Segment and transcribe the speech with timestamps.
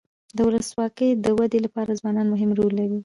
[0.35, 2.97] د ولسواکۍ د ودي لپاره ځوانان مهم رول لري.